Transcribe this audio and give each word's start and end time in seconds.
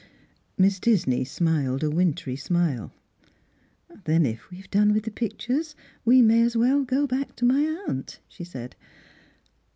Miss 0.57 0.79
Disney 0.79 1.23
smiled 1.23 1.83
a 1.83 1.91
wintry 1.91 2.35
smile." 2.35 2.91
Then 4.05 4.25
if 4.25 4.49
we 4.49 4.57
have 4.57 4.71
done 4.71 4.93
with 4.95 5.03
the 5.03 5.11
pictures, 5.11 5.75
we 6.03 6.23
may 6.23 6.41
as 6.41 6.57
well 6.57 6.83
go 6.83 7.05
back 7.05 7.35
to 7.35 7.45
my 7.45 7.85
aunt," 7.87 8.19
she 8.27 8.43
said. 8.43 8.75